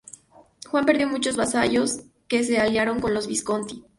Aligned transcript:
Juan 0.67 0.87
perdió 0.87 1.07
muchos 1.07 1.35
vasallos 1.35 1.99
que 2.27 2.43
se 2.43 2.57
aliaron 2.59 2.99
con 2.99 3.13
los 3.13 3.27
Visconti. 3.27 3.85